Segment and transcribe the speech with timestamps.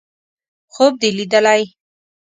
[0.73, 1.61] _خوب دې ليدلی!